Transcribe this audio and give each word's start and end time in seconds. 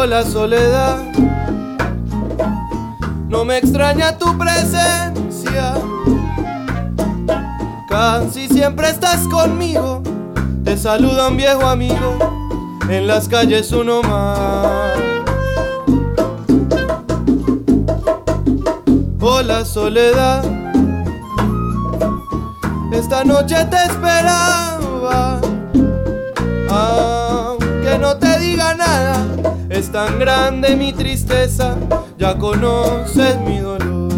Hola 0.00 0.22
soledad, 0.22 0.98
no 3.28 3.44
me 3.44 3.58
extraña 3.58 4.16
tu 4.16 4.38
presencia. 4.38 5.74
Casi 7.88 8.46
siempre 8.46 8.90
estás 8.90 9.26
conmigo, 9.26 10.04
te 10.62 10.76
saluda 10.76 11.26
un 11.26 11.36
viejo 11.36 11.66
amigo, 11.66 12.16
en 12.88 13.08
las 13.08 13.26
calles 13.26 13.72
uno 13.72 14.00
más. 14.02 14.92
Hola 19.20 19.64
soledad, 19.64 20.44
esta 22.92 23.24
noche 23.24 23.56
te 23.64 23.76
esperaba, 23.78 25.40
aunque 26.70 27.98
no 27.98 28.16
te 28.16 28.38
diga 28.38 28.74
nada, 28.74 29.26
es 29.78 29.92
tan 29.92 30.18
grande 30.18 30.74
mi 30.74 30.92
tristeza, 30.92 31.76
ya 32.18 32.36
conoces 32.36 33.38
mi 33.40 33.58
dolor. 33.58 34.08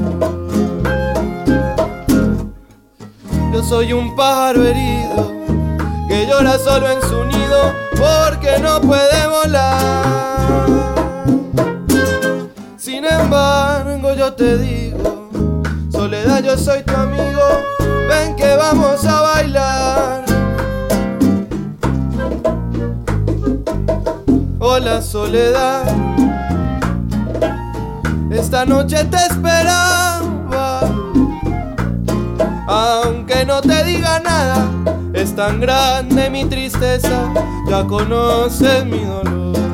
Yo 3.52 3.62
soy 3.62 3.92
un 3.92 4.16
pájaro 4.16 4.66
herido 4.66 5.30
que 6.08 6.26
llora 6.26 6.56
solo 6.58 6.88
en 6.88 7.02
su 7.02 7.24
nido 7.26 7.74
porque 7.90 8.58
no 8.62 8.80
puede 8.80 9.26
volar. 9.26 10.66
Sin 12.78 13.04
embargo, 13.04 14.14
yo 14.14 14.32
te 14.32 14.56
digo, 14.56 15.30
soledad, 15.90 16.42
yo 16.42 16.56
soy 16.56 16.82
tu 16.84 16.94
amigo, 16.94 17.42
Hola, 24.82 25.02
soledad, 25.02 25.84
esta 28.30 28.64
noche 28.64 29.04
te 29.04 29.16
esperaba, 29.18 30.80
aunque 32.66 33.44
no 33.44 33.60
te 33.60 33.84
diga 33.84 34.20
nada, 34.20 34.70
es 35.12 35.36
tan 35.36 35.60
grande 35.60 36.30
mi 36.30 36.46
tristeza, 36.46 37.30
ya 37.68 37.84
conoces 37.86 38.86
mi 38.86 39.04
dolor. 39.04 39.69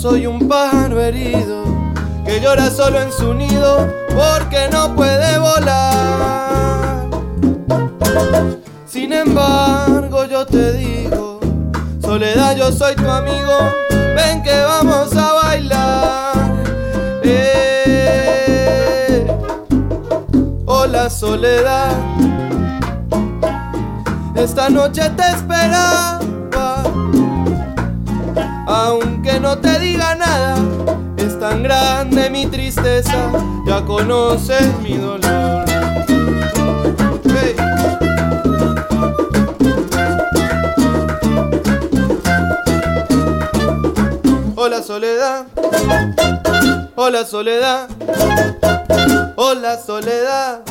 Soy 0.00 0.26
un 0.26 0.48
pájaro 0.48 0.98
herido 0.98 1.62
que 2.24 2.40
llora 2.40 2.70
solo 2.70 3.02
en 3.02 3.12
su 3.12 3.34
nido 3.34 3.86
porque 4.08 4.66
no 4.72 4.96
puede 4.96 5.38
volar. 5.38 7.10
Sin 8.86 9.12
embargo, 9.12 10.24
yo 10.24 10.46
te 10.46 10.72
digo, 10.72 11.38
soledad, 12.00 12.56
yo 12.56 12.72
soy 12.72 12.94
tu 12.94 13.10
amigo, 13.10 13.58
ven 14.16 14.42
que 14.42 14.58
vamos 14.62 15.14
a 15.14 15.34
bailar. 15.34 16.32
Eh, 17.22 19.26
hola, 20.64 21.10
soledad, 21.10 21.92
esta 24.34 24.70
noche 24.70 25.10
te 25.10 25.28
esperaba 25.28 26.19
no 29.50 29.58
te 29.58 29.80
diga 29.80 30.14
nada, 30.14 30.54
es 31.16 31.36
tan 31.40 31.64
grande 31.64 32.30
mi 32.30 32.46
tristeza, 32.46 33.32
ya 33.66 33.84
conoces 33.84 34.68
mi 34.80 34.96
dolor. 34.96 35.64
Hey. 37.24 37.56
Hola 44.54 44.82
soledad, 44.84 45.46
hola 46.94 47.24
soledad, 47.24 47.88
hola 49.34 49.78
soledad. 49.84 50.69